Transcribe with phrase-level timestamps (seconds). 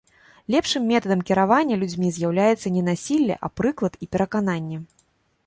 [0.53, 4.77] Лепшым метадам кіравання людзьмі з'яўляецца не насілле, а прыклад і перакананне.